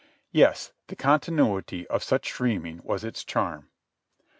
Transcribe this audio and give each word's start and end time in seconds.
Yes, 0.31 0.71
the 0.87 0.95
continuity 0.95 1.85
of 1.85 2.03
such 2.03 2.33
dreaming 2.33 2.81
was 2.83 3.03
its 3.03 3.23
charm. 3.23 3.69